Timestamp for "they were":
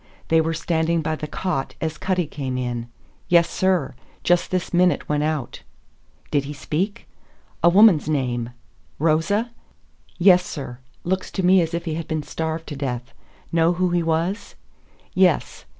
0.29-0.55